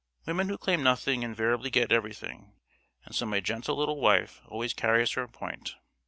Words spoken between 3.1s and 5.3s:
so my gentle little wife always carries her